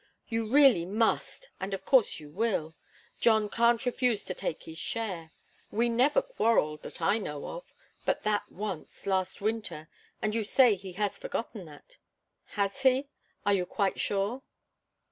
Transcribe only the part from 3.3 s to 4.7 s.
can't refuse to take